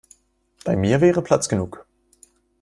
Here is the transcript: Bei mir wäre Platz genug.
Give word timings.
Bei 0.65 0.75
mir 0.75 0.99
wäre 0.99 1.21
Platz 1.21 1.47
genug. 1.47 1.85